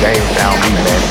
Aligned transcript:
game 0.00 0.16
found 0.34 0.58
me, 0.62 0.72
man. 0.72 1.09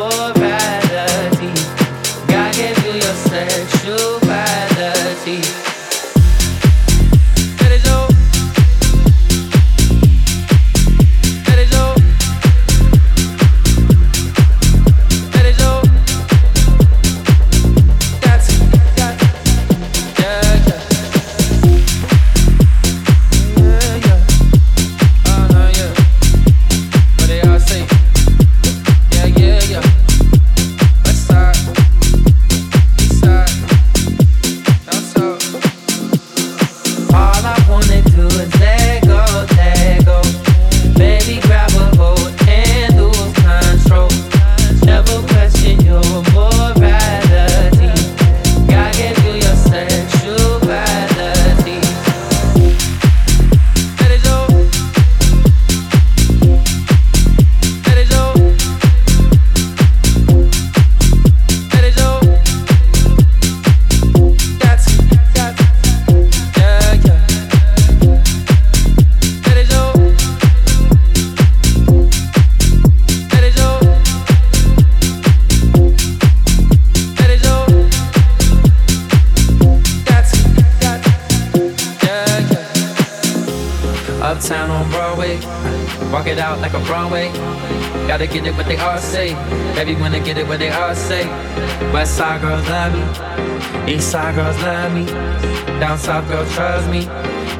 South, 0.00 0.39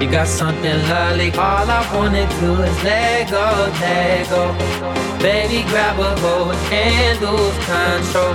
You 0.00 0.08
got 0.10 0.26
something 0.26 0.78
lovely. 0.88 1.30
All 1.32 1.68
I 1.68 1.86
wanna 1.94 2.26
do 2.40 2.54
is 2.62 2.82
let 2.82 3.30
go, 3.30 3.70
let 3.80 4.28
go. 4.30 4.54
Baby, 5.20 5.62
grab 5.68 5.98
a 6.00 6.16
hold 6.20 6.54
and 6.72 7.20
lose 7.20 7.58
control. 7.68 8.34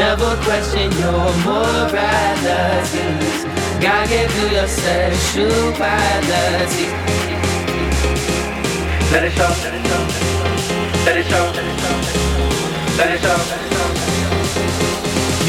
Never 0.00 0.34
question 0.46 0.90
your 1.02 1.28
morality. 1.44 3.06
God 3.84 4.08
gave 4.08 4.32
you 4.38 4.46
your 4.56 4.66
sexuality. 4.66 6.86
Let 9.12 9.24
it 9.24 9.32
show, 9.32 9.52
let 9.62 9.74
it 9.74 9.82
show, 9.86 9.87